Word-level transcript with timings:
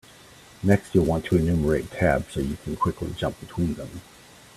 Next, 0.63 0.95
you'll 0.95 1.05
want 1.05 1.25
to 1.25 1.37
enumerate 1.37 1.91
tabs 1.91 2.33
so 2.33 2.39
you 2.39 2.57
can 2.63 2.75
quickly 2.75 3.13
jump 3.19 3.39
between 3.39 3.75
them. 3.75 4.01